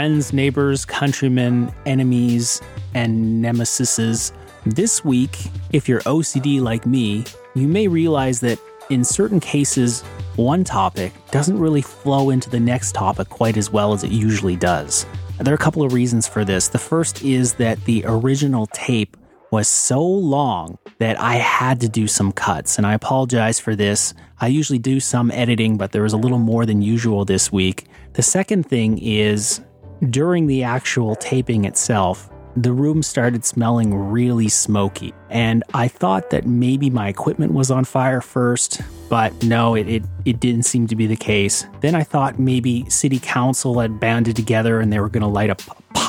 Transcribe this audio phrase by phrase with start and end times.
[0.00, 2.62] Friends, neighbors, countrymen, enemies,
[2.94, 4.32] and nemesises.
[4.64, 5.36] This week,
[5.74, 7.22] if you're OCD like me,
[7.54, 8.58] you may realize that
[8.88, 10.00] in certain cases,
[10.36, 14.56] one topic doesn't really flow into the next topic quite as well as it usually
[14.56, 15.04] does.
[15.38, 16.68] There are a couple of reasons for this.
[16.68, 19.18] The first is that the original tape
[19.50, 24.14] was so long that I had to do some cuts, and I apologize for this.
[24.40, 27.84] I usually do some editing, but there was a little more than usual this week.
[28.14, 29.60] The second thing is
[30.08, 35.14] during the actual taping itself, the room started smelling really smoky.
[35.28, 40.02] And I thought that maybe my equipment was on fire first, but no, it, it,
[40.24, 41.66] it didn't seem to be the case.
[41.80, 45.50] Then I thought maybe city council had banded together and they were going to light
[45.50, 45.54] a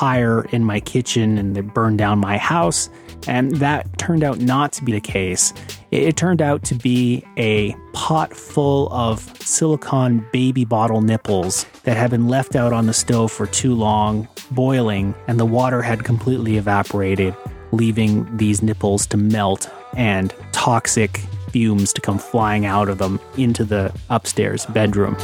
[0.02, 2.90] pyre in my kitchen and they burned down my house.
[3.28, 5.54] And that turned out not to be the case.
[5.92, 11.96] It, it turned out to be a pot full of silicone baby bottle nipples that
[11.96, 16.02] had been left out on the stove for too long, boiling, and the water had
[16.02, 17.36] completely evaporated,
[17.70, 21.18] leaving these nipples to melt and toxic
[21.50, 25.16] fumes to come flying out of them into the upstairs bedroom.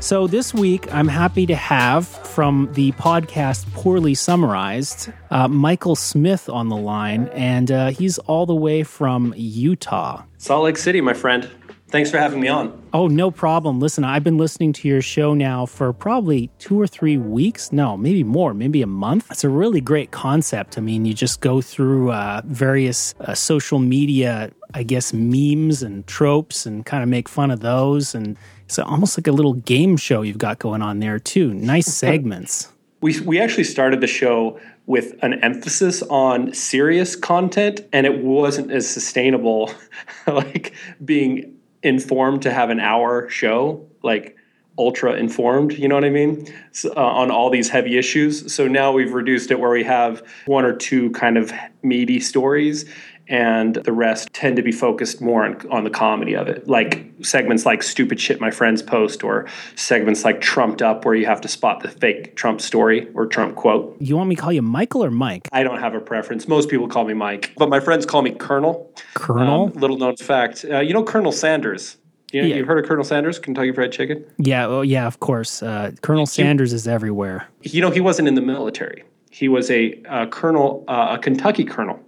[0.00, 6.48] So, this week, I'm happy to have from the podcast Poorly Summarized uh, Michael Smith
[6.48, 10.22] on the line, and uh, he's all the way from Utah.
[10.38, 11.50] Salt Lake City, my friend.
[11.88, 12.88] Thanks for having me on.
[12.94, 13.78] Oh, no problem.
[13.78, 17.70] Listen, I've been listening to your show now for probably two or three weeks.
[17.70, 19.30] No, maybe more, maybe a month.
[19.30, 20.78] It's a really great concept.
[20.78, 26.06] I mean, you just go through uh, various uh, social media, I guess, memes and
[26.06, 28.14] tropes and kind of make fun of those.
[28.14, 28.38] And
[28.78, 31.52] it's almost like a little game show you've got going on there too.
[31.52, 32.72] Nice segments.
[33.00, 38.70] we we actually started the show with an emphasis on serious content, and it wasn't
[38.72, 39.70] as sustainable,
[40.26, 40.74] like
[41.04, 44.36] being informed to have an hour show, like
[44.78, 45.72] ultra informed.
[45.74, 46.46] You know what I mean?
[46.72, 48.52] So, uh, on all these heavy issues.
[48.52, 51.52] So now we've reduced it where we have one or two kind of
[51.82, 52.86] meaty stories
[53.32, 57.06] and the rest tend to be focused more on, on the comedy of it like
[57.22, 61.40] segments like stupid shit my friends post or segments like trumped up where you have
[61.40, 64.60] to spot the fake trump story or trump quote You want me to call you
[64.62, 65.48] Michael or Mike?
[65.50, 68.32] i don't have a preference most people call me mike but my friends call me
[68.32, 69.64] colonel Colonel?
[69.66, 71.96] Um, little known fact uh, you know colonel sanders
[72.32, 72.56] you know, Yeah.
[72.56, 75.62] you've heard of colonel sanders kentucky fried chicken yeah, well, yeah, of course.
[75.62, 77.46] Uh, Colonel Sanders is everywhere.
[77.62, 81.64] you know he wasn't in the military he was a, uh colonel uh, a kentucky
[81.64, 81.98] colonel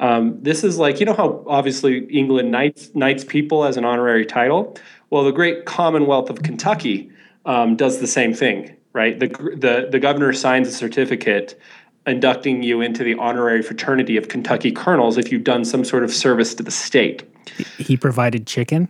[0.00, 4.26] um, this is like you know how obviously england knights knights people as an honorary
[4.26, 4.76] title
[5.10, 7.10] well the great commonwealth of kentucky
[7.44, 11.58] um, does the same thing right the, the, the governor signs a certificate
[12.06, 16.12] inducting you into the honorary fraternity of kentucky colonels if you've done some sort of
[16.12, 17.22] service to the state
[17.78, 18.88] He provided chicken.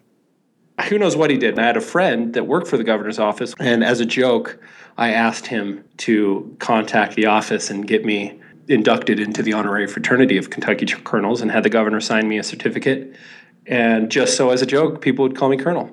[0.89, 1.59] who knows what he did.
[1.59, 4.59] I had a friend that worked for the governor's office, and as a joke,
[4.99, 10.37] I asked him to contact the office and get me inducted into the honorary fraternity
[10.37, 13.15] of Kentucky Colonels and had the governor sign me a certificate.
[13.67, 15.91] And just so as a joke, people would call me Colonel.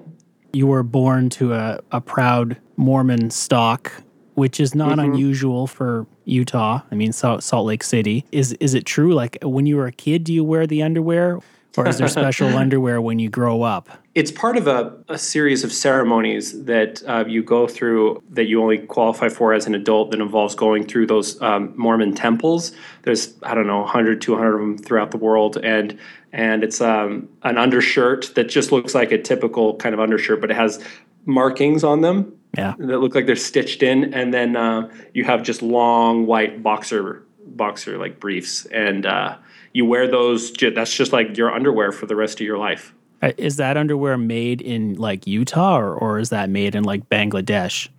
[0.54, 3.92] You were born to a, a proud Mormon stock,
[4.36, 5.12] which is not mm-hmm.
[5.12, 6.82] unusual for Utah.
[6.92, 8.26] I mean, Salt, Salt Lake City.
[8.32, 9.14] Is is it true?
[9.14, 11.40] Like when you were a kid, do you wear the underwear,
[11.78, 13.90] or is there special underwear when you grow up?
[14.16, 18.62] It's part of a, a series of ceremonies that uh, you go through that you
[18.62, 22.74] only qualify for as an adult that involves going through those um, Mormon temples.
[23.02, 25.58] There's, I don't know, 100, 200 of them throughout the world.
[25.58, 25.98] And
[26.32, 30.50] and it's um, an undershirt that just looks like a typical kind of undershirt, but
[30.52, 30.84] it has
[31.26, 32.74] markings on them Yeah.
[32.80, 34.14] that look like they're stitched in.
[34.14, 38.66] And then uh, you have just long white boxer, boxer like briefs.
[38.68, 39.38] And uh,
[39.74, 42.94] you wear those, that's just like your underwear for the rest of your life.
[43.22, 47.10] Uh, Is that underwear made in like Utah, or, or is that made in like
[47.10, 47.90] Bangladesh?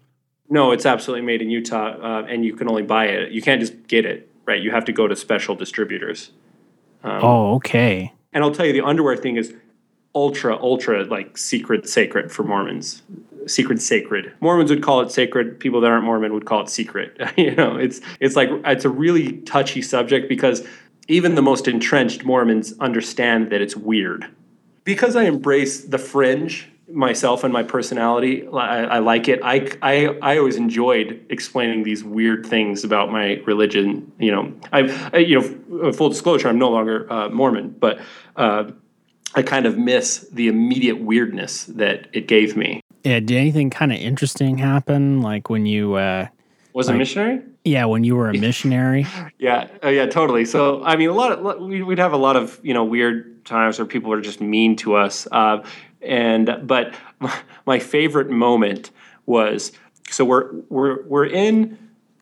[0.50, 3.32] No, it's absolutely made in Utah, uh, and you can only buy it.
[3.32, 4.60] You can't just get it, right?
[4.60, 6.30] You have to go to special distributors.
[7.02, 8.12] oh, okay.
[8.32, 9.54] And I'll tell you, the underwear thing is
[10.14, 13.02] ultra, ultra like secret, sacred for Mormons.
[13.46, 14.32] Secret, sacred.
[14.40, 15.60] Mormons would call it sacred.
[15.60, 17.18] People that aren't Mormon would call it secret.
[17.36, 20.66] you know, it's it's like it's a really touchy subject because
[21.08, 24.26] even the most entrenched Mormons understand that it's weird.
[24.84, 29.40] Because I embrace the fringe myself and my personality, I, I like it.
[29.42, 34.12] I, I I always enjoyed explaining these weird things about my religion.
[34.18, 38.00] You know, I, I you know, full disclosure, I'm no longer uh, Mormon, but
[38.36, 38.70] uh,
[39.34, 42.80] I kind of miss the immediate weirdness that it gave me.
[43.02, 43.20] Yeah.
[43.20, 45.94] Did anything kind of interesting happen, like when you?
[45.94, 46.28] Uh,
[46.72, 47.42] Was a missionary?
[47.64, 49.06] Yeah, when you were a missionary.
[49.38, 50.44] Yeah, uh, yeah, totally.
[50.44, 53.44] So, I mean, a lot of we- we'd have a lot of you know weird
[53.44, 55.26] times where people are just mean to us.
[55.32, 55.64] Uh,
[56.02, 56.94] and but
[57.66, 58.90] my favorite moment
[59.26, 59.72] was
[60.10, 61.78] so we're we're we're in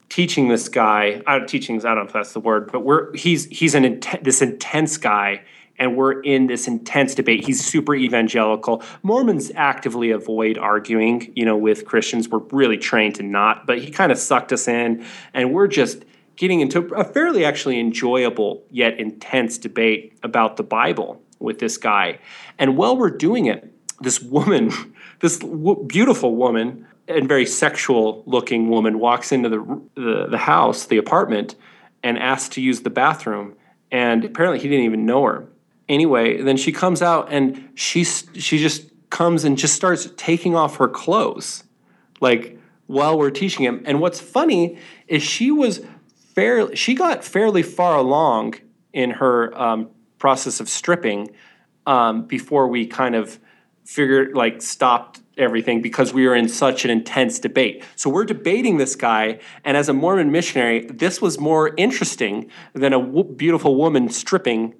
[0.09, 1.23] teaching this guy.
[1.27, 1.79] I teaching.
[1.81, 4.97] I don't know if that's the word, but we're he's he's an inten- this intense
[4.97, 5.43] guy,
[5.82, 7.44] and we're in this intense debate.
[7.44, 8.84] He's super evangelical.
[9.02, 12.29] Mormons actively avoid arguing, you know, with Christians.
[12.29, 16.05] We're really trained to not, but he kind of sucked us in, and we're just
[16.37, 22.20] getting into a fairly actually enjoyable yet intense debate about the Bible with this guy.
[22.61, 23.69] And while we're doing it,
[24.00, 24.70] this woman,
[25.19, 30.87] this w- beautiful woman and very sexual looking woman walks into the, the, the house,
[30.87, 31.56] the apartment,
[32.05, 33.56] and asks to use the bathroom.
[33.90, 35.49] And apparently he didn't even know her.
[35.88, 40.76] Anyway, then she comes out and she, she just comes and just starts taking off
[40.76, 41.64] her clothes,
[42.20, 43.82] like while we're teaching him.
[43.84, 45.84] And what's funny is she was
[46.34, 48.55] fairly, she got fairly far along
[48.93, 51.31] in her um, process of stripping
[51.87, 53.38] um, before we kind of
[53.84, 57.82] figured, like, stopped everything because we were in such an intense debate.
[57.96, 62.93] So we're debating this guy, and as a Mormon missionary, this was more interesting than
[62.93, 64.75] a w- beautiful woman stripping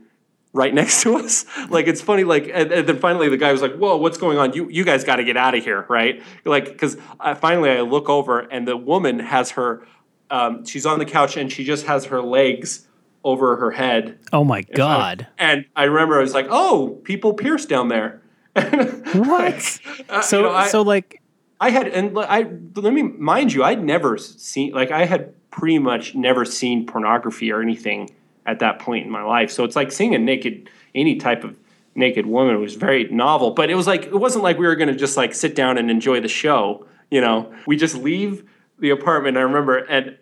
[0.53, 1.45] right next to us.
[1.69, 2.25] Like it's funny.
[2.25, 4.53] Like and, and, then finally the guy was like, "Whoa, what's going on?
[4.53, 6.97] You you guys got to get out of here, right?" Like because
[7.39, 9.87] finally I look over and the woman has her.
[10.31, 12.87] Um, she's on the couch and she just has her legs
[13.25, 14.19] over her head.
[14.33, 15.29] Oh my god!
[15.39, 18.21] And I remember I was like, "Oh, people pierce down there."
[18.55, 19.81] what?
[20.09, 21.23] Uh, so you know, I, so like
[21.61, 25.79] I had and I let me mind you, I'd never seen like I had pretty
[25.79, 28.11] much never seen pornography or anything
[28.47, 29.51] at that point in my life.
[29.51, 31.57] So it's like seeing a naked any type of
[31.95, 34.89] naked woman was very novel, but it was like it wasn't like we were going
[34.89, 37.53] to just like sit down and enjoy the show, you know.
[37.67, 38.49] We just leave
[38.79, 39.37] the apartment.
[39.37, 40.17] I remember and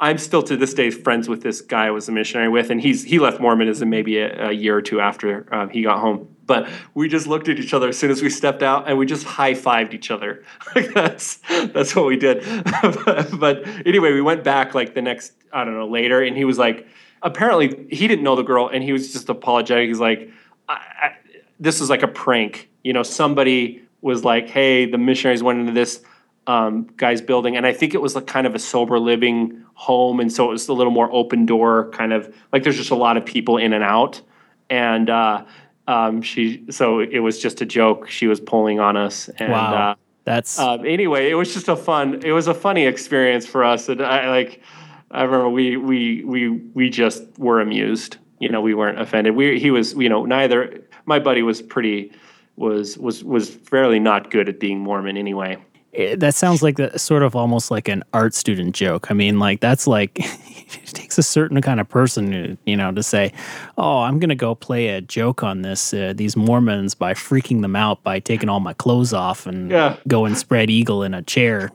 [0.00, 2.80] I'm still to this day friends with this guy I was a missionary with, and
[2.80, 6.34] he's he left Mormonism maybe a, a year or two after um, he got home.
[6.46, 9.04] But we just looked at each other as soon as we stepped out, and we
[9.04, 10.42] just high fived each other.
[10.94, 12.42] that's that's what we did.
[12.82, 16.46] but, but anyway, we went back like the next I don't know later, and he
[16.46, 16.88] was like,
[17.22, 19.88] apparently he didn't know the girl, and he was just apologetic.
[19.88, 20.30] He's like,
[20.68, 21.12] I, I,
[21.58, 23.02] this was like a prank, you know.
[23.02, 26.02] Somebody was like, hey, the missionaries went into this
[26.46, 30.20] um, guy's building, and I think it was like kind of a sober living home,
[30.20, 32.96] and so it was a little more open door, kind of like there's just a
[32.96, 34.20] lot of people in and out,
[34.68, 35.44] and uh,
[35.86, 38.08] um, she so it was just a joke.
[38.08, 39.90] She was pulling on us, and wow.
[39.90, 39.94] uh,
[40.24, 41.30] that's um, anyway.
[41.30, 42.22] It was just a fun.
[42.24, 44.62] It was a funny experience for us, and I like.
[45.10, 48.16] I remember we we we we just were amused.
[48.38, 49.34] You know, we weren't offended.
[49.34, 50.80] We he was you know neither.
[51.06, 52.12] My buddy was pretty
[52.56, 55.56] was was was fairly not good at being Mormon anyway.
[55.92, 59.10] It, eh, that sounds like a, sort of almost like an art student joke.
[59.10, 62.92] I mean, like that's like it takes a certain kind of person, to, you know,
[62.92, 63.32] to say,
[63.76, 67.74] "Oh, I'm gonna go play a joke on this uh, these Mormons by freaking them
[67.74, 69.96] out by taking all my clothes off and yeah.
[70.06, 71.70] go and spread eagle in a chair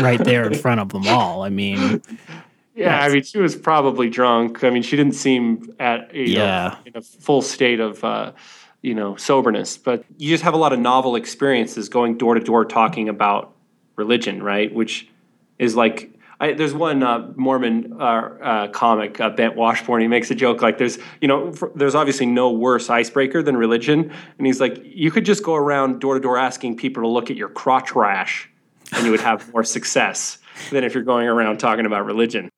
[0.00, 2.02] right there in front of them all." I mean,
[2.80, 4.64] yeah, I mean, she was probably drunk.
[4.64, 6.76] I mean, she didn't seem at a, yeah.
[6.86, 8.02] in a full state of.
[8.04, 8.32] Uh,
[8.82, 12.40] you know soberness but you just have a lot of novel experiences going door to
[12.40, 13.54] door talking about
[13.96, 15.06] religion right which
[15.58, 16.10] is like
[16.40, 20.00] I, there's one uh, Mormon uh, uh, comic, uh, Bengt Washburn.
[20.00, 23.58] He makes a joke like, "There's, you know, for, there's obviously no worse icebreaker than
[23.58, 27.08] religion." And he's like, "You could just go around door to door asking people to
[27.08, 28.48] look at your crotch rash,
[28.92, 30.38] and you would have more success
[30.70, 32.48] than if you're going around talking about religion."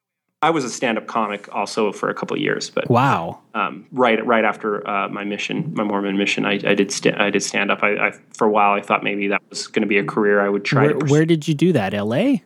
[0.42, 4.24] I was a stand-up comic also for a couple of years, but wow, um, right
[4.26, 7.70] right after uh, my mission, my Mormon mission, I, I did st- I did stand
[7.70, 7.82] up.
[7.82, 10.44] I, I, for a while I thought maybe that was going to be a career
[10.44, 10.88] I would try.
[10.88, 11.94] Where, where did you do that?
[11.94, 12.42] L.A.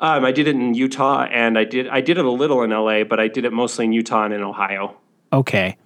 [0.00, 2.72] Um, I did it in Utah, and I did I did it a little in
[2.72, 4.96] L.A., but I did it mostly in Utah and in Ohio.
[5.32, 5.76] Okay.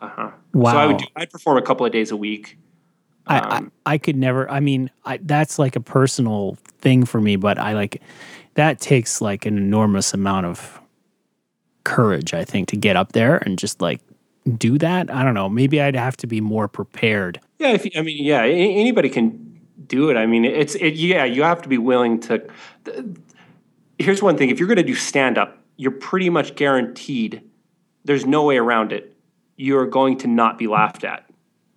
[0.00, 0.30] Uh huh.
[0.54, 0.72] Wow.
[0.72, 2.56] So I would do, I'd perform a couple of days a week.
[3.26, 4.50] Um, I, I, um, I could never.
[4.50, 8.00] I mean, I, that's like a personal thing for me, but I like
[8.54, 10.81] that takes like an enormous amount of
[11.84, 14.00] courage, I think, to get up there and just like
[14.56, 15.10] do that.
[15.10, 15.48] I don't know.
[15.48, 17.40] Maybe I'd have to be more prepared.
[17.58, 20.16] Yeah, if, I mean, yeah, anybody can do it.
[20.16, 20.94] I mean, it's it.
[20.94, 22.42] Yeah, you have to be willing to.
[23.98, 27.42] Here's one thing: if you're going to do stand up, you're pretty much guaranteed.
[28.04, 29.16] There's no way around it.
[29.56, 31.24] You're going to not be laughed at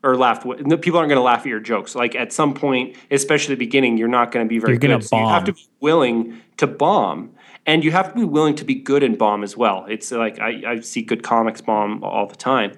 [0.04, 0.60] or laughed with.
[0.82, 1.94] People aren't going to laugh at your jokes.
[1.94, 5.04] Like at some point, especially the beginning, you're not going to be very you're good.
[5.04, 7.32] So you have to be willing to bomb
[7.66, 9.86] and you have to be willing to be good in bomb as well.
[9.90, 12.74] It's like I, I see good comics bomb all the time.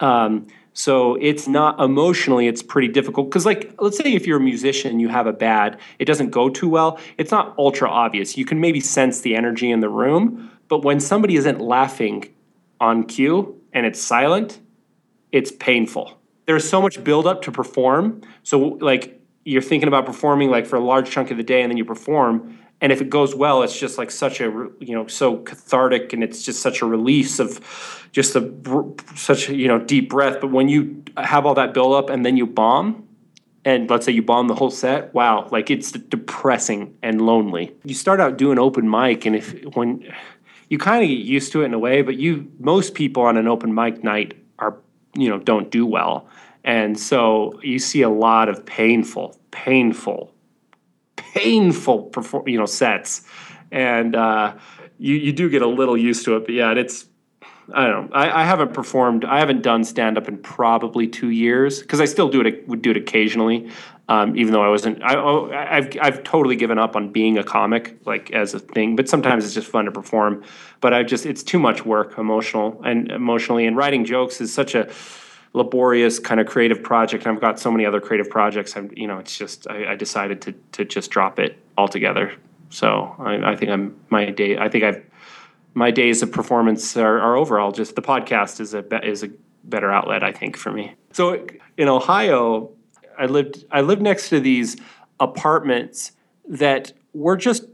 [0.00, 4.42] Um, so it's not emotionally, it's pretty difficult because, like, let's say if you're a
[4.42, 6.98] musician, you have a bad, it doesn't go too well.
[7.18, 8.38] It's not ultra obvious.
[8.38, 12.32] You can maybe sense the energy in the room, but when somebody isn't laughing
[12.80, 14.60] on cue and it's silent,
[15.32, 16.18] it's painful.
[16.46, 18.22] There's so much buildup to perform.
[18.42, 21.70] So, like, you're thinking about performing like for a large chunk of the day, and
[21.70, 24.44] then you perform, and if it goes well it's just like such a
[24.80, 27.60] you know so cathartic and it's just such a release of
[28.12, 28.52] just a
[29.14, 30.40] such a you know deep breath.
[30.40, 33.06] But when you have all that build up and then you bomb
[33.64, 37.74] and let's say you bomb the whole set wow like it's depressing and lonely.
[37.84, 40.12] You start out doing open mic and if when
[40.68, 43.36] you kind of get used to it in a way but you most people on
[43.36, 44.76] an open mic night are
[45.14, 46.28] you know don't do well.
[46.62, 50.32] And so you see a lot of painful painful
[51.34, 53.22] painful perform you know sets
[53.70, 54.54] and uh,
[54.98, 57.06] you you do get a little used to it but yeah it's
[57.72, 58.16] I don't know.
[58.16, 59.24] I, I haven't performed.
[59.24, 62.66] I haven't done stand up in probably two years because I still do it.
[62.68, 63.70] Would do it occasionally,
[64.08, 65.02] um, even though I wasn't.
[65.02, 68.96] I, oh, I've I've totally given up on being a comic like as a thing.
[68.96, 70.42] But sometimes it's just fun to perform.
[70.80, 73.66] But I just it's too much work, emotional and emotionally.
[73.66, 74.90] And writing jokes is such a
[75.52, 77.26] laborious kind of creative project.
[77.26, 78.76] I've got so many other creative projects.
[78.76, 82.32] I'm you know it's just I, I decided to to just drop it altogether.
[82.70, 84.58] So I, I think I'm my day.
[84.58, 85.04] I think I've
[85.74, 89.30] my days of performance are, are overall just the podcast is a is a
[89.64, 90.94] better outlet I think for me.
[91.12, 92.70] So in Ohio,
[93.18, 94.76] I lived I lived next to these
[95.18, 96.12] apartments
[96.48, 97.64] that were just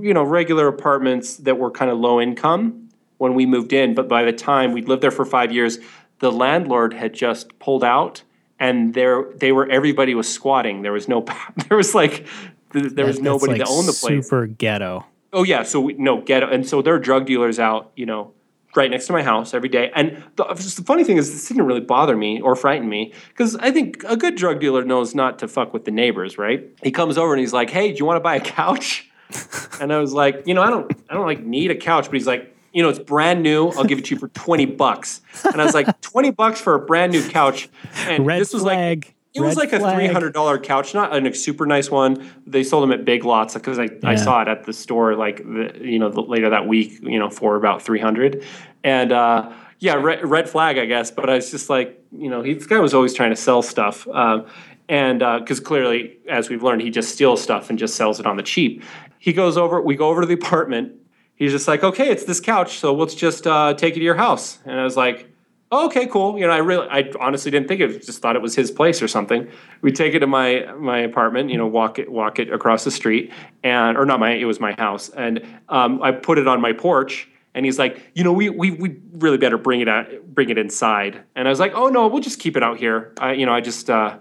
[0.00, 2.88] you know regular apartments that were kind of low income
[3.18, 5.78] when we moved in, but by the time we'd lived there for 5 years,
[6.24, 8.22] the landlord had just pulled out
[8.58, 10.80] and there they were everybody was squatting.
[10.80, 11.26] There was no
[11.68, 12.26] there was like
[12.72, 14.24] there was nobody like that owned the place.
[14.24, 15.04] Super ghetto.
[15.34, 18.32] Oh yeah, so we, no ghetto, and so there are drug dealers out, you know,
[18.74, 19.90] right next to my house every day.
[19.94, 23.54] And the, the funny thing is, this didn't really bother me or frighten me because
[23.56, 26.66] I think a good drug dealer knows not to fuck with the neighbors, right?
[26.82, 29.10] He comes over and he's like, "Hey, do you want to buy a couch?"
[29.80, 32.14] and I was like, you know, I don't, I don't like need a couch, but
[32.14, 33.68] he's like, you know, it's brand new.
[33.68, 35.22] I'll give it to you for twenty bucks.
[35.44, 37.68] And I was like, twenty bucks for a brand new couch.
[37.96, 39.06] And Red this was flag.
[39.06, 42.30] like it was like a three hundred dollar couch, not a super nice one.
[42.46, 43.90] They sold them at Big Lots because I, yeah.
[44.02, 47.18] I saw it at the store like the, you know the, later that week, you
[47.18, 48.44] know, for about three hundred,
[48.82, 51.10] and uh, yeah, red, red, flag, I guess.
[51.10, 53.62] But I was just like, you know, he, this guy was always trying to sell
[53.62, 54.46] stuff, um,
[54.88, 58.26] and because uh, clearly, as we've learned, he just steals stuff and just sells it
[58.26, 58.82] on the cheap.
[59.18, 60.92] He goes over, we go over to the apartment.
[61.36, 64.14] He's just like, okay, it's this couch, so let's just uh, take it to your
[64.14, 64.58] house.
[64.64, 65.28] And I was like
[65.74, 66.38] oh, okay, cool.
[66.38, 68.04] You know, I really, I honestly didn't think it.
[68.04, 69.48] Just thought it was his place or something.
[69.82, 71.50] We take it to my my apartment.
[71.50, 74.60] You know, walk it walk it across the street, and or not my, it was
[74.60, 77.28] my house, and um, I put it on my porch.
[77.56, 80.58] And he's like, you know, we, we we really better bring it out, bring it
[80.58, 81.22] inside.
[81.36, 83.12] And I was like, oh no, we'll just keep it out here.
[83.20, 84.18] I, you know, I just, uh,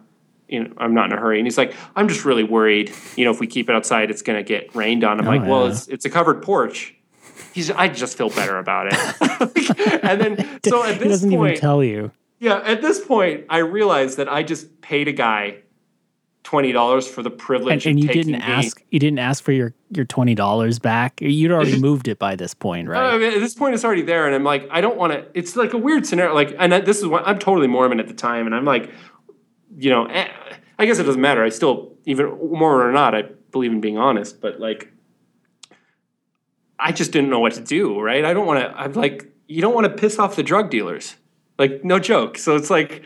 [0.47, 1.39] you know, I'm not in a hurry.
[1.39, 2.93] And he's like, I'm just really worried.
[3.15, 5.19] You know, if we keep it outside, it's going to get rained on.
[5.19, 6.95] I'm oh, like, well, it's it's a covered porch
[7.53, 10.03] he's I just feel better about it.
[10.03, 12.11] and then so at this he doesn't point, even tell you.
[12.39, 15.59] Yeah, at this point, I realized that I just paid a guy
[16.43, 17.85] twenty dollars for the privilege.
[17.85, 18.83] And, and you didn't ask.
[18.89, 21.21] You didn't ask for your your twenty dollars back.
[21.21, 23.13] You'd already moved it by this point, right?
[23.13, 25.25] I mean, at this point, it's already there, and I'm like, I don't want to.
[25.33, 26.33] It's like a weird scenario.
[26.33, 28.91] Like, and this is what I'm totally Mormon at the time, and I'm like,
[29.77, 30.27] you know, eh,
[30.77, 31.43] I guess it doesn't matter.
[31.43, 34.41] I still, even Mormon or not, I believe in being honest.
[34.41, 34.91] But like,
[36.79, 38.25] I just didn't know what to do, right?
[38.25, 41.15] I don't want to, I'm like, you don't want to piss off the drug dealers.
[41.57, 42.37] Like, no joke.
[42.37, 43.03] So it's like,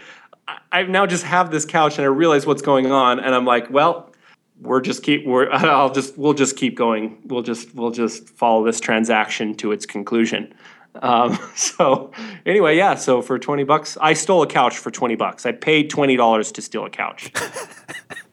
[0.72, 3.20] I now just have this couch and I realize what's going on.
[3.20, 4.14] And I'm like, well,
[4.62, 7.20] we're just keep, we're, I'll just, we'll just keep going.
[7.26, 10.54] We'll just, we'll just follow this transaction to its conclusion.
[11.02, 12.12] Um, so
[12.46, 12.96] anyway, yeah.
[12.96, 15.46] So for 20 bucks, I stole a couch for 20 bucks.
[15.46, 17.32] I paid $20 to steal a couch.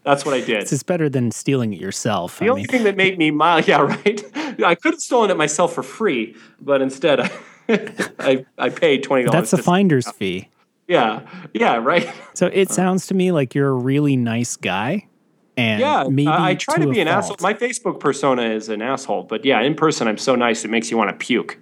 [0.04, 0.70] That's what I did.
[0.70, 2.38] It's better than stealing it yourself.
[2.38, 2.68] The I only mean.
[2.68, 4.22] thing that made me mild, yeah, right.
[4.64, 7.30] I could have stolen it myself for free, but instead I,
[8.18, 9.50] I, I paid twenty dollars.
[9.50, 10.50] That's a finder's fee.
[10.86, 12.06] Yeah, yeah, right.
[12.34, 15.08] So it sounds to me like you're a really nice guy.
[15.56, 17.18] And yeah, maybe uh, I try to, to be an fault.
[17.18, 17.36] asshole.
[17.40, 20.90] My Facebook persona is an asshole, but yeah, in person I'm so nice it makes
[20.90, 21.58] you want to puke.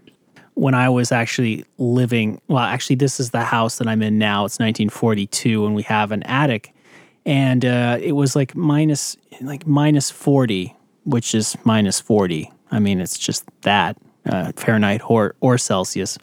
[0.55, 4.45] When I was actually living, well, actually, this is the house that I'm in now.
[4.45, 6.72] It's 1942, and we have an attic
[7.25, 10.75] and uh, it was like minus like minus 40
[11.05, 16.19] which is minus 40 i mean it's just that uh, fahrenheit or, or celsius.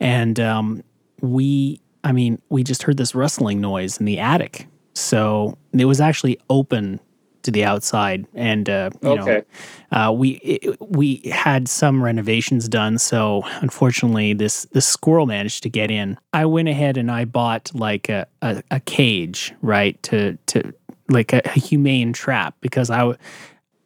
[0.00, 0.82] And um,
[1.20, 4.66] we i mean we just heard this rustling noise in the attic.
[4.94, 7.00] So it was actually open
[7.44, 9.44] to the outside, and uh, you okay.
[9.92, 12.98] know, uh, we it, we had some renovations done.
[12.98, 16.18] So unfortunately, this this squirrel managed to get in.
[16.32, 20.74] I went ahead and I bought like a a, a cage, right, to to
[21.08, 23.16] like a, a humane trap because I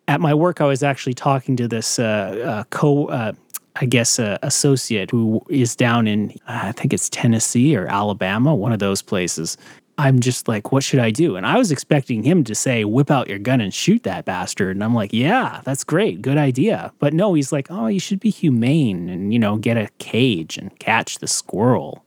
[0.06, 3.06] at my work I was actually talking to this uh, uh co.
[3.06, 3.32] Uh,
[3.80, 8.72] I guess, uh, associate who is down in, I think it's Tennessee or Alabama, one
[8.72, 9.56] of those places
[9.98, 11.34] I'm just like, what should I do?
[11.34, 14.76] And I was expecting him to say, whip out your gun and shoot that bastard.
[14.76, 16.22] And I'm like, yeah, that's great.
[16.22, 16.92] Good idea.
[17.00, 20.56] But no, he's like, oh, you should be humane and, you know, get a cage
[20.56, 22.04] and catch the squirrel.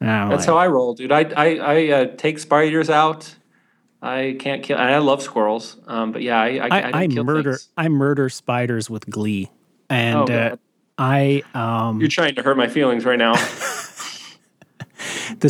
[0.00, 1.10] That's like, how I roll, dude.
[1.10, 3.34] I, I, I uh, take spiders out.
[4.00, 4.78] I can't kill.
[4.78, 7.54] I love squirrels, um, but yeah, I, I, I, I murder.
[7.54, 7.68] Things.
[7.76, 9.50] I murder spiders with glee,
[9.90, 10.56] and oh, uh,
[10.96, 11.42] I.
[11.52, 13.34] Um, You're trying to hurt my feelings right now.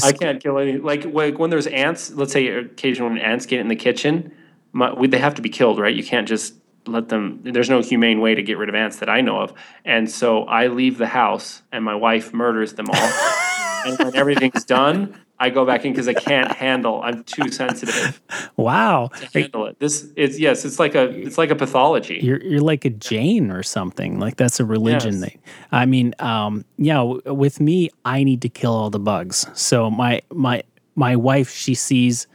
[0.02, 0.78] I can't kill any.
[0.78, 4.32] Like, like when there's ants, let's say occasionally when ants get in the kitchen,
[4.72, 5.94] my, we, they have to be killed, right?
[5.94, 6.54] You can't just
[6.86, 7.40] let them.
[7.42, 10.44] There's no humane way to get rid of ants that I know of, and so
[10.44, 12.96] I leave the house, and my wife murders them all.
[13.86, 17.00] and when everything's done, I go back in because I can't handle.
[17.02, 18.20] I'm too sensitive.
[18.56, 19.10] Wow.
[19.16, 19.78] To handle it.
[19.78, 20.64] This is yes.
[20.64, 22.18] It's like a it's like a pathology.
[22.20, 24.18] You're you're like a Jain or something.
[24.18, 25.22] Like that's a religion yes.
[25.22, 25.38] thing.
[25.70, 27.02] I mean, um, yeah.
[27.02, 29.46] With me, I need to kill all the bugs.
[29.54, 30.62] So my my
[30.96, 32.26] my wife, she sees.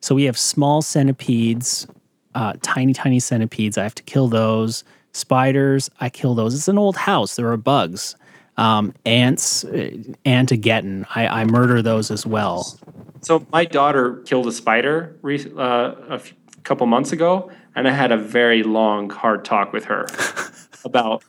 [0.00, 1.86] So we have small centipedes,
[2.34, 3.78] uh, tiny tiny centipedes.
[3.78, 4.84] I have to kill those.
[5.12, 6.54] Spiders, I kill those.
[6.54, 7.36] It's an old house.
[7.36, 8.16] There are bugs
[8.56, 9.90] um, ants, uh,
[10.24, 11.06] antigeddon.
[11.14, 12.78] I, I murder those as well.
[13.22, 15.60] So my daughter killed a spider uh,
[16.08, 20.06] a f- couple months ago, and I had a very long, hard talk with her
[20.84, 21.22] about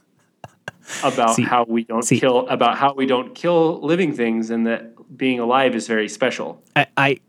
[1.03, 4.65] about see, how we don't see, kill about how we don't kill living things, and
[4.67, 6.61] that being alive is very special.
[6.75, 7.19] I, I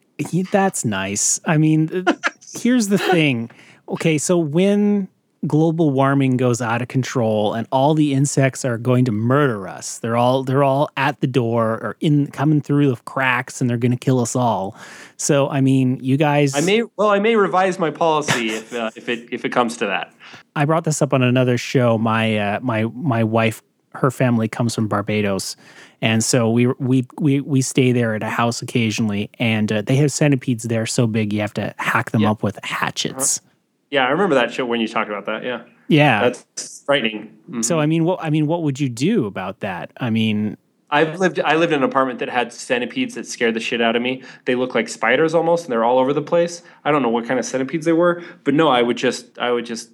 [0.50, 1.40] that's nice.
[1.44, 2.06] I mean,
[2.54, 3.50] here's the thing.
[3.88, 5.08] Okay, so when
[5.46, 9.98] global warming goes out of control and all the insects are going to murder us.
[9.98, 13.76] They're all they're all at the door or in coming through the cracks and they're
[13.76, 14.76] going to kill us all.
[15.16, 18.90] So I mean, you guys I may well I may revise my policy if uh,
[18.96, 20.12] if it if it comes to that.
[20.56, 21.98] I brought this up on another show.
[21.98, 23.62] My uh, my my wife
[23.94, 25.56] her family comes from Barbados.
[26.00, 29.96] And so we we we we stay there at a house occasionally, and uh, they
[29.96, 33.38] have centipedes there so big you have to hack them up with hatchets.
[33.38, 33.50] Uh-huh.
[33.94, 35.44] Yeah, I remember that show when you talked about that.
[35.44, 35.62] Yeah.
[35.86, 36.20] Yeah.
[36.22, 37.26] That's frightening.
[37.48, 37.62] Mm-hmm.
[37.62, 39.92] So I mean, what I mean, what would you do about that?
[39.98, 40.56] I mean,
[40.90, 43.94] I've lived I lived in an apartment that had centipedes that scared the shit out
[43.94, 44.24] of me.
[44.46, 46.60] They look like spiders almost and they're all over the place.
[46.84, 49.52] I don't know what kind of centipedes they were, but no, I would just I
[49.52, 49.90] would just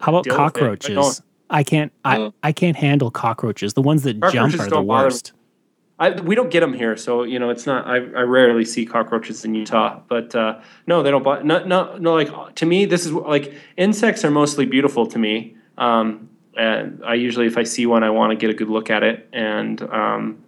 [0.00, 1.22] How about cockroaches?
[1.50, 3.74] I can't I, uh, I can't handle cockroaches.
[3.74, 5.34] The ones that jump are the worst.
[6.00, 7.86] I, we don't get them here, so you know it's not.
[7.86, 11.22] I, I rarely see cockroaches in Utah, but uh, no, they don't.
[11.22, 12.14] But No, no, no.
[12.14, 15.56] Like to me, this is like insects are mostly beautiful to me.
[15.76, 18.88] Um, and I usually, if I see one, I want to get a good look
[18.88, 20.42] at it and um,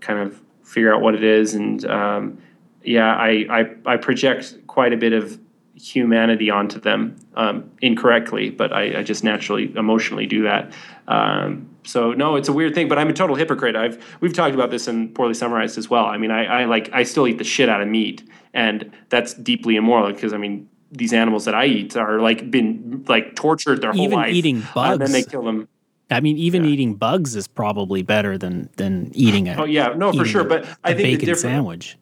[0.00, 1.54] kind of figure out what it is.
[1.54, 2.38] And um,
[2.84, 5.36] yeah, I, I I project quite a bit of
[5.74, 10.72] humanity onto them um, incorrectly, but I, I, just naturally emotionally do that.
[11.84, 13.76] So no, it's a weird thing, but I'm a total hypocrite.
[13.76, 16.06] I've we've talked about this in poorly summarized as well.
[16.06, 19.34] I mean, I, I like I still eat the shit out of meat, and that's
[19.34, 23.80] deeply immoral because I mean these animals that I eat are like been like tortured
[23.80, 24.32] their whole even life.
[24.32, 25.68] eating bugs, and then they kill them.
[26.10, 26.70] I mean, even yeah.
[26.70, 29.62] eating bugs is probably better than than eating a.
[29.62, 30.44] Oh yeah, no, for sure.
[30.44, 31.96] But I think bacon sandwich.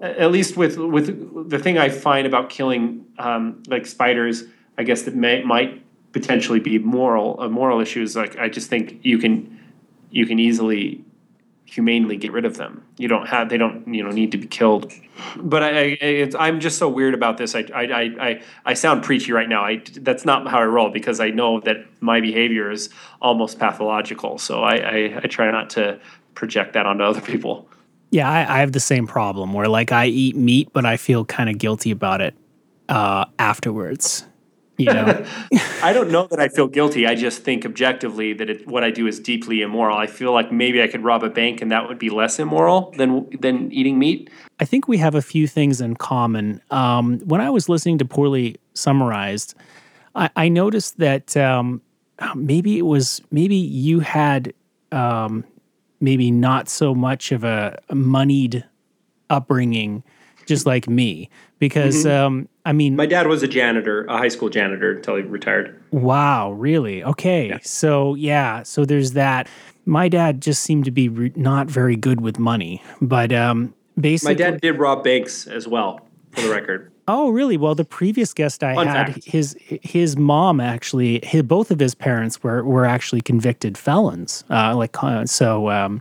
[0.00, 4.44] At least with with the thing I find about killing um, like spiders,
[4.78, 5.83] I guess that may, might
[6.14, 8.16] potentially be moral uh, moral issues.
[8.16, 9.60] Like I just think you can
[10.10, 11.04] you can easily
[11.66, 12.86] humanely get rid of them.
[12.96, 14.90] You don't have they don't you know need to be killed.
[15.36, 17.54] But I, I am just so weird about this.
[17.54, 17.82] I, I
[18.28, 19.62] I I sound preachy right now.
[19.64, 22.88] I that's not how I roll because I know that my behavior is
[23.20, 24.38] almost pathological.
[24.38, 26.00] So I I, I try not to
[26.34, 27.68] project that onto other people.
[28.10, 31.24] Yeah, I, I have the same problem where like I eat meat, but I feel
[31.24, 32.36] kind of guilty about it
[32.88, 34.24] uh, afterwards.
[34.76, 35.24] You know,
[35.82, 37.06] I don't know that I feel guilty.
[37.06, 39.96] I just think objectively that it, what I do is deeply immoral.
[39.96, 42.92] I feel like maybe I could rob a bank and that would be less immoral
[42.96, 44.30] than than eating meat.
[44.58, 46.60] I think we have a few things in common.
[46.70, 49.54] Um, when I was listening to poorly summarized,
[50.14, 51.80] I, I noticed that um,
[52.34, 54.52] maybe it was maybe you had
[54.92, 55.44] um,
[56.00, 58.64] maybe not so much of a moneyed
[59.30, 60.02] upbringing,
[60.46, 61.28] just like me,
[61.58, 62.26] because mm-hmm.
[62.26, 65.80] um, I mean, my dad was a janitor, a high school janitor until he retired.
[65.90, 67.04] Wow, really?
[67.04, 67.48] Okay.
[67.48, 67.58] Yeah.
[67.62, 69.48] So, yeah, so there's that.
[69.86, 74.34] My dad just seemed to be re- not very good with money, but um basically
[74.34, 76.90] My dad did rob banks as well, for the record.
[77.06, 77.58] Oh, really?
[77.58, 79.24] Well, the previous guest I Fun had, fact.
[79.26, 84.42] his his mom actually, his, both of his parents were were actually convicted felons.
[84.48, 86.00] Uh, like uh, so, um,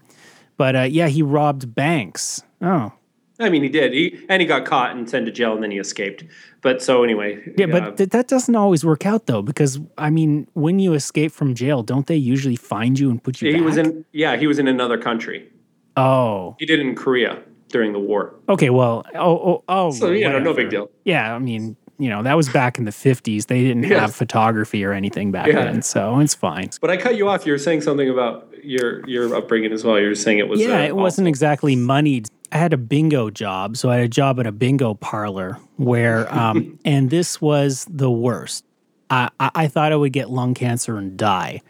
[0.55, 2.41] but uh, yeah, he robbed banks.
[2.61, 2.93] Oh,
[3.39, 3.93] I mean, he did.
[3.93, 6.23] He and he got caught and sent to jail, and then he escaped.
[6.61, 7.65] But so anyway, yeah.
[7.65, 11.31] But uh, th- that doesn't always work out though, because I mean, when you escape
[11.31, 13.49] from jail, don't they usually find you and put you?
[13.49, 13.65] He back?
[13.65, 14.05] was in.
[14.11, 15.49] Yeah, he was in another country.
[15.97, 17.41] Oh, he did in Korea.
[17.69, 18.35] during the war.
[18.49, 20.89] Okay, well, oh, oh, oh So you know, no big deal.
[21.05, 23.47] Yeah, I mean, you know, that was back in the 50s.
[23.47, 25.65] They didn't have photography or anything back Yeah.
[25.65, 26.69] then, so it's fine.
[26.81, 27.45] But I cut you off.
[27.45, 29.99] You were saying something about your your upbringing as well.
[29.99, 32.29] You were saying it was Yeah, uh, it wasn't exactly moneyed.
[32.53, 36.31] I had a bingo job, so I had a job at a bingo parlor where,
[36.37, 38.63] um, and this was the worst.
[39.09, 41.61] I, I, I thought I would get lung cancer and die.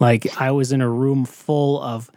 [0.00, 2.10] Like I was in a room full of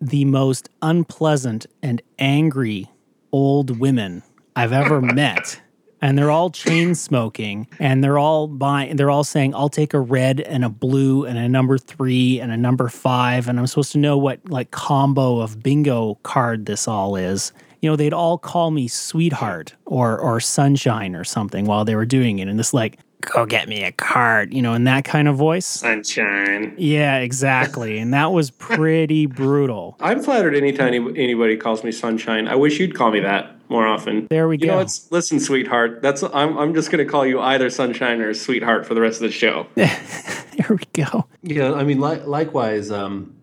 [0.00, 2.90] the most unpleasant and angry
[3.30, 4.24] old women
[4.56, 5.60] I've ever met.
[6.02, 10.00] And they're all chain smoking and they're all buying, they're all saying, I'll take a
[10.00, 13.48] red and a blue and a number three and a number five.
[13.48, 17.52] And I'm supposed to know what like combo of bingo card this all is.
[17.80, 22.06] You know, they'd all call me sweetheart or, or sunshine or something while they were
[22.06, 22.48] doing it.
[22.48, 25.66] And this, like, go get me a card, you know, in that kind of voice.
[25.66, 26.74] sunshine.
[26.76, 27.98] Yeah, exactly.
[27.98, 29.96] And that was pretty brutal.
[30.00, 32.48] I'm flattered anytime anybody calls me sunshine.
[32.48, 34.26] I wish you'd call me that more often.
[34.30, 34.74] There we You go.
[34.74, 36.02] know, it's listen, sweetheart.
[36.02, 39.22] That's I'm I'm just gonna call you either sunshine or sweetheart for the rest of
[39.22, 39.66] the show.
[39.74, 41.26] there we go.
[41.42, 43.34] Yeah, I mean, li- likewise, um,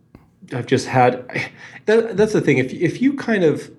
[0.54, 1.28] I've just had.
[1.88, 2.60] That, that's the thing.
[2.60, 3.70] If if you kind of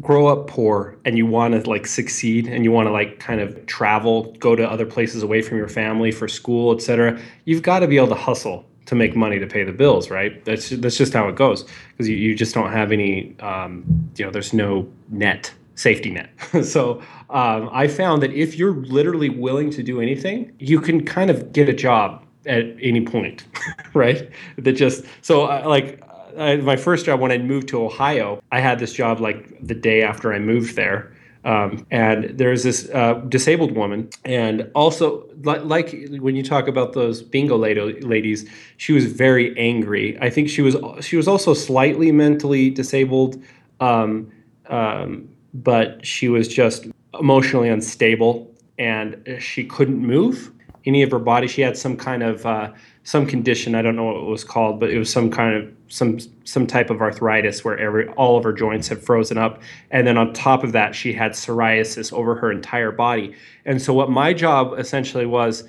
[0.00, 3.40] grow up poor and you want to like succeed and you want to like kind
[3.40, 7.78] of travel, go to other places away from your family for school, etc., you've got
[7.80, 10.44] to be able to hustle to make money to pay the bills, right?
[10.44, 13.84] That's that's just how it goes because you, you just don't have any, um,
[14.16, 16.30] you know, there's no net safety net.
[16.64, 21.30] so um, I found that if you're literally willing to do anything, you can kind
[21.30, 23.44] of get a job at any point,
[23.94, 24.28] right?
[24.58, 26.02] That just so uh, like
[26.36, 29.74] I, my first job when I moved to Ohio, I had this job like the
[29.74, 31.12] day after I moved there.
[31.44, 36.92] Um, and there's this uh, disabled woman, and also li- like when you talk about
[36.92, 40.18] those bingo lady- ladies, she was very angry.
[40.20, 43.40] I think she was she was also slightly mentally disabled,
[43.78, 44.28] um,
[44.68, 46.86] um, but she was just
[47.18, 50.52] emotionally unstable, and she couldn't move
[50.84, 51.46] any of her body.
[51.48, 53.74] She had some kind of uh, some condition.
[53.74, 56.66] I don't know what it was called, but it was some kind of some some
[56.66, 60.32] type of arthritis where every all of her joints had frozen up, and then on
[60.32, 63.34] top of that, she had psoriasis over her entire body.
[63.64, 65.64] And so, what my job essentially was,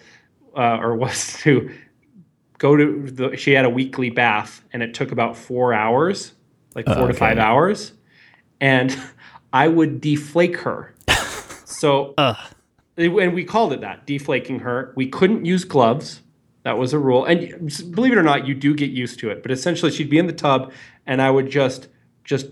[0.56, 1.70] uh, or was to
[2.58, 3.36] go to the.
[3.38, 6.34] She had a weekly bath, and it took about four hours,
[6.76, 7.18] like four to Okay.
[7.18, 7.94] five hours,
[8.62, 8.98] and
[9.54, 10.94] I would deflake her.
[11.70, 12.16] So
[12.98, 14.94] and we called it that deflaking her.
[14.96, 16.22] We couldn't use gloves.
[16.64, 17.24] That was a rule.
[17.26, 19.44] And believe it or not you do get used to it.
[19.44, 20.72] But essentially she'd be in the tub
[21.08, 21.88] and i would just
[22.24, 22.48] just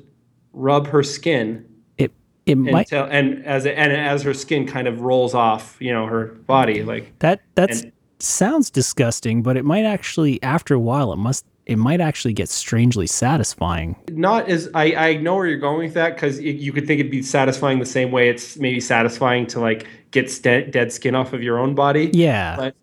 [0.53, 1.65] rub her skin
[1.97, 2.11] It
[2.45, 6.27] it might and as and as her skin kind of rolls off you know her
[6.47, 11.17] body like that that's and- sounds disgusting, but it might actually after a while it
[11.17, 13.95] must it might actually get strangely satisfying.
[14.11, 17.11] not as i i know where you're going with that because you could think it'd
[17.11, 21.33] be satisfying the same way it's maybe satisfying to like get st- dead skin off
[21.33, 22.55] of your own body Yeah.
[22.55, 22.75] but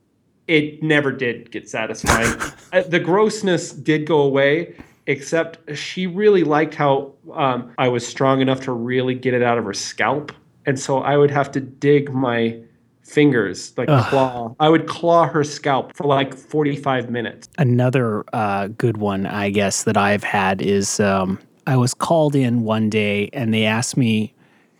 [0.49, 2.35] it never did get satisfying.
[2.73, 4.75] Uh, the grossness did go away,
[5.07, 9.59] except she really liked how um, I was strong enough to really get it out
[9.59, 10.33] of her scalp,
[10.64, 12.59] and so I would have to dig my
[13.03, 14.07] fingers like Ugh.
[14.09, 14.55] claw.
[14.61, 17.49] I would claw her scalp for like forty-five minutes.
[17.59, 22.62] Another uh, good one, I guess, that I've had is um, I was called in
[22.62, 24.35] one day and they asked me,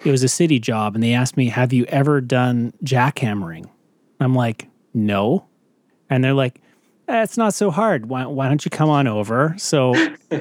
[0.05, 3.69] it was a city job, and they asked me, Have you ever done jackhammering?
[4.21, 5.47] I'm like, No.
[6.11, 6.61] And they're like,
[7.09, 8.07] "Eh, It's not so hard.
[8.07, 9.55] Why, why don't you come on over?
[9.59, 9.95] So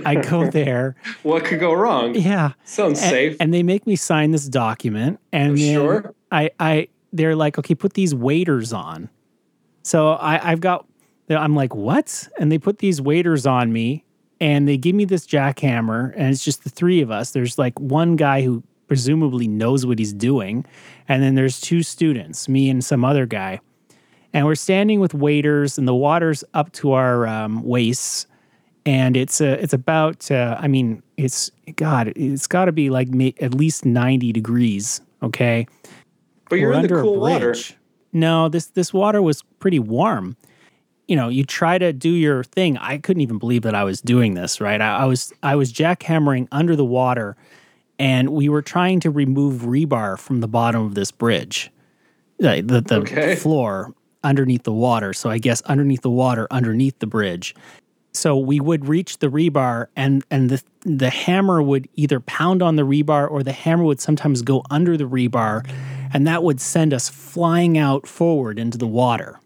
[0.05, 0.95] I go there.
[1.23, 2.13] What could go wrong?
[2.15, 2.53] Yeah.
[2.65, 3.37] Sounds and, safe.
[3.39, 6.13] and they make me sign this document and then Sure.
[6.31, 9.09] I, I they're like okay put these waders on.
[9.83, 10.85] So I, i've got
[11.29, 12.27] i'm like what?
[12.39, 14.03] And they put these waders on me
[14.39, 17.31] and they give me this jackhammer and it's just the three of us.
[17.31, 20.65] There's like one guy who presumably knows what he's doing.
[21.07, 23.61] And then there's two students me and some other guy.
[24.33, 28.27] And we're standing with waders and the water's up to our um, waists.
[28.85, 33.07] And it's uh, it's about uh, I mean it's God it's got to be like
[33.09, 34.99] ma- at least ninety degrees.
[35.23, 35.67] Okay,
[36.51, 37.51] but you're in the under a cool water.
[37.51, 37.75] bridge.
[38.13, 40.37] No, this this water was pretty warm.
[41.07, 42.77] You know, you try to do your thing.
[42.77, 44.61] I couldn't even believe that I was doing this.
[44.61, 47.35] Right, I, I was I was jackhammering under the water,
[47.97, 51.71] and we were trying to remove rebar from the bottom of this bridge,
[52.37, 53.35] the the, the Okay.
[53.35, 55.13] floor underneath the water.
[55.13, 57.55] So I guess underneath the water, underneath the bridge.
[58.13, 62.75] So we would reach the rebar, and and the the hammer would either pound on
[62.75, 65.65] the rebar, or the hammer would sometimes go under the rebar,
[66.13, 69.39] and that would send us flying out forward into the water.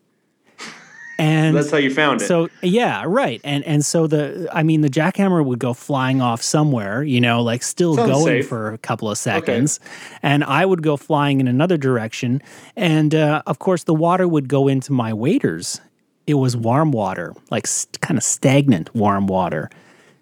[1.17, 2.25] And That's how you found it.
[2.27, 3.39] so yeah, right.
[3.45, 7.41] And and so the I mean the jackhammer would go flying off somewhere, you know,
[7.41, 8.49] like still Sounds going safe.
[8.49, 9.79] for a couple of seconds,
[10.21, 12.41] and I would go flying in another direction,
[12.75, 15.79] and uh, of course the water would go into my waders.
[16.27, 19.69] It was warm water, like st- kind of stagnant warm water.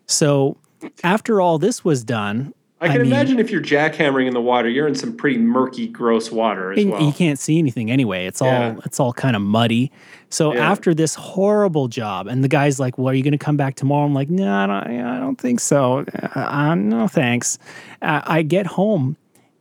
[0.05, 0.57] So
[1.03, 4.69] after all this was done, I can mean- imagine if you're jackhammering in the water,
[4.69, 7.01] you're in some pretty murky, gross water as and well.
[7.01, 8.25] you can't see anything anyway.
[8.25, 8.75] It's all Yeah.
[8.85, 9.91] it's all kind of muddy.
[10.29, 10.71] So Yeah.
[10.71, 13.75] after this horrible job, and the guy's like, "Well, are you going to come back
[13.75, 16.05] tomorrow?" I'm like, "No, I don't, I don't think so.
[16.35, 17.57] Uh, uh, no, thanks."
[18.01, 19.15] Uh, I get home,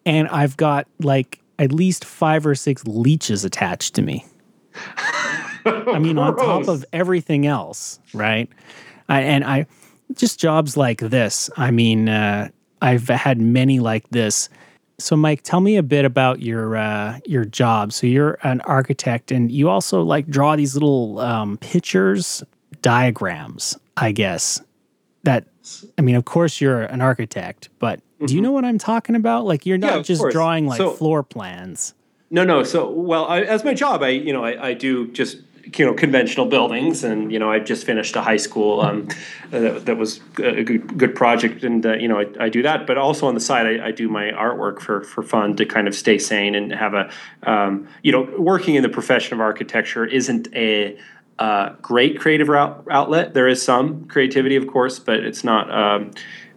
[0.07, 4.25] and I've got like at least five or six leeches attached to me.
[5.67, 8.49] I mean, on top of everything else, right?
[9.09, 9.67] I, and I
[10.15, 11.51] just jobs like this.
[11.57, 12.49] I mean, uh,
[12.83, 14.49] I've had many like this.
[14.99, 17.93] So, Mike, tell me a bit about your uh, your job.
[17.93, 22.43] So, you're an architect, and you also like draw these little um, pictures,
[22.83, 23.79] diagrams.
[23.97, 24.61] I guess
[25.25, 25.47] that.
[25.97, 29.45] I mean, of course, you're an architect, but do you know what I'm talking about?
[29.47, 29.89] Like, you're Mm-hmm.
[29.89, 30.33] Yeah, not just course.
[30.35, 31.95] drawing like So- floor plans.
[32.31, 32.63] No, no.
[32.65, 35.95] So, well, I, as my job, I you know I, I do just you know
[35.95, 39.09] conventional buildings, and you know I just finished a high school um,
[39.53, 42.63] uh, that, that was a good, good project, and uh, you know I, I do
[42.63, 42.87] that.
[42.87, 45.89] But also on the side, I, I do my artwork for for fun to kind
[45.89, 47.11] of stay sane and have a
[47.45, 50.99] um, you know working in the profession of architecture isn't a
[51.39, 53.35] uh, great creative out, outlet.
[53.35, 56.11] There is some creativity, of course, but it's not um,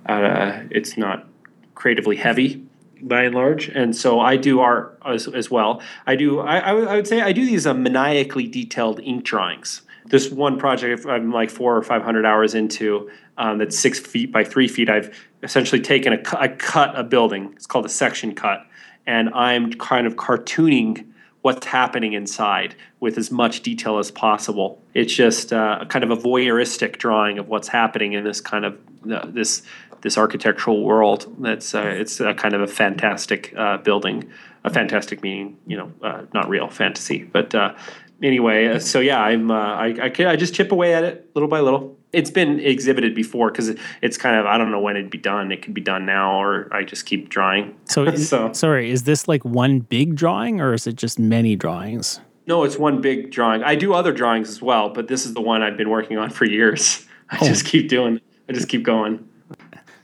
[0.06, 1.28] uh, it's not
[1.76, 2.66] creatively heavy
[3.08, 3.70] by and large.
[3.70, 5.82] And so I do art as, as well.
[6.06, 9.84] I do, I, I, would, say I do these uh, maniacally detailed ink drawings.
[10.08, 14.44] This one project I'm like four or 500 hours into um, that's six feet by
[14.44, 14.90] three feet.
[14.90, 17.54] I've essentially taken I cut a building.
[17.56, 18.66] It's called a section cut.
[19.08, 21.08] And I'm kind of cartooning
[21.42, 24.82] what's happening inside with as much detail as possible.
[24.96, 28.80] It's just uh, kind of a voyeuristic drawing of what's happening in this kind of
[29.12, 29.62] uh, this
[30.06, 31.36] this architectural world.
[31.40, 34.30] That's uh, it's a kind of a fantastic uh, building,
[34.64, 37.74] a fantastic meaning, you know, uh, not real fantasy, but uh,
[38.22, 38.68] anyway.
[38.68, 41.60] Uh, so yeah, I'm uh, I, I I just chip away at it little by
[41.60, 41.98] little.
[42.14, 45.52] It's been exhibited before because it's kind of I don't know when it'd be done.
[45.52, 47.76] It could be done now, or I just keep drawing.
[47.86, 51.56] So, is, So- sorry, is this like one big drawing, or is it just many
[51.56, 52.20] drawings?
[52.46, 53.64] No, it's one big drawing.
[53.64, 56.30] I do other drawings as well, but this is the one I've been working on
[56.30, 57.08] for years.
[57.32, 58.22] I just keep doing.
[58.48, 59.28] I just keep going.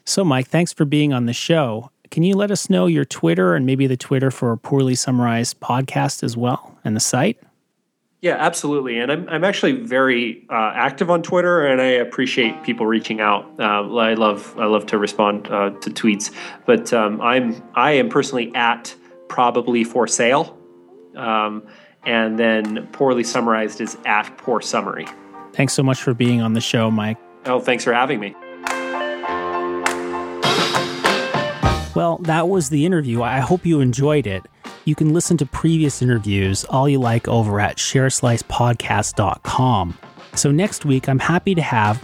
[0.05, 1.91] So, Mike, thanks for being on the show.
[2.09, 5.59] Can you let us know your Twitter and maybe the Twitter for a Poorly Summarized
[5.59, 7.39] podcast as well and the site?
[8.21, 8.99] Yeah, absolutely.
[8.99, 13.45] And I'm, I'm actually very uh, active on Twitter, and I appreciate people reaching out.
[13.59, 16.31] Uh, I love I love to respond uh, to tweets,
[16.67, 18.93] but um, I'm I am personally at
[19.27, 20.55] probably for sale,
[21.15, 21.65] um,
[22.03, 25.07] and then poorly summarized is at poor summary.
[25.53, 27.17] Thanks so much for being on the show, Mike.
[27.45, 28.35] Oh, thanks for having me.
[31.93, 33.21] Well, that was the interview.
[33.21, 34.45] I hope you enjoyed it.
[34.85, 39.97] You can listen to previous interviews, all you like, over at shareslicepodcast.com.
[40.35, 42.01] So next week, I'm happy to have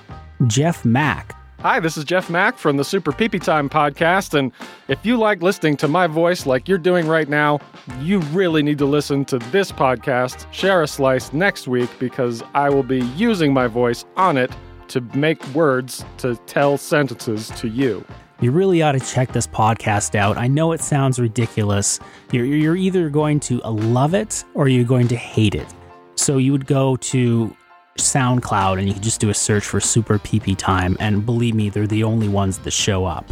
[0.48, 1.34] Jeff Mack.
[1.62, 4.38] Hi, this is Jeff Mack from the Super Peepee Time podcast.
[4.38, 4.52] And
[4.90, 7.60] if you like listening to my voice like you're doing right now,
[8.00, 12.70] you really need to listen to this podcast, Share a Slice, next week because I
[12.70, 14.52] will be using my voice on it
[14.90, 18.06] to make words to tell sentences to you.
[18.40, 20.38] You really ought to check this podcast out.
[20.38, 22.00] I know it sounds ridiculous.
[22.32, 25.66] You're, you're either going to love it or you're going to hate it.
[26.14, 27.56] So you would go to
[27.98, 31.70] SoundCloud and you can just do a search for Super PP Time, and believe me,
[31.70, 33.26] they're the only ones that show up.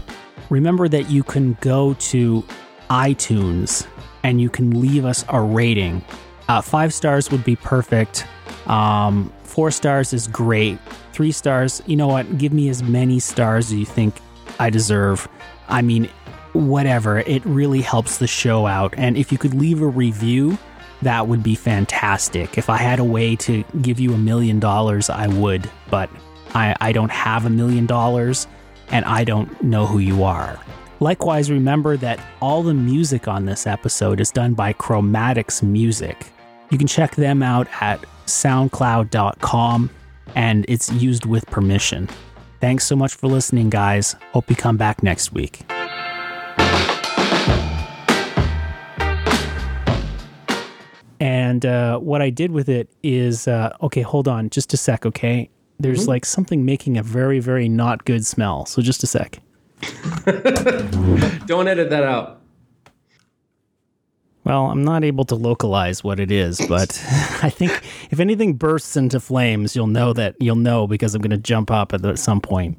[0.49, 2.43] Remember that you can go to
[2.89, 3.85] iTunes
[4.23, 6.03] and you can leave us a rating.
[6.47, 8.25] Uh, five stars would be perfect.
[8.65, 10.79] Um, four stars is great.
[11.13, 12.37] Three stars, you know what?
[12.37, 14.15] Give me as many stars as you think
[14.59, 15.27] I deserve.
[15.67, 16.09] I mean,
[16.53, 17.19] whatever.
[17.19, 18.93] It really helps the show out.
[18.97, 20.57] And if you could leave a review,
[21.01, 22.57] that would be fantastic.
[22.57, 26.09] If I had a way to give you a million dollars, I would, but
[26.53, 28.47] I, I don't have a million dollars
[28.89, 30.59] and I don't know who you are.
[31.01, 36.27] Likewise, remember that all the music on this episode is done by Chromatics Music.
[36.69, 39.89] You can check them out at soundcloud.com
[40.35, 42.09] and it's used with permission.
[42.65, 44.15] Thanks so much for listening, guys.
[44.31, 45.61] Hope you come back next week.
[51.19, 55.05] And uh, what I did with it is uh, okay, hold on just a sec,
[55.05, 55.51] okay?
[55.79, 58.65] There's like something making a very, very not good smell.
[58.65, 59.39] So just a sec.
[61.45, 62.41] Don't edit that out.
[64.45, 67.03] Well, I'm not able to localize what it is, but
[67.41, 67.81] I think
[68.11, 71.71] if anything bursts into flames, you'll know that you'll know because I'm going to jump
[71.71, 72.73] up at, some point.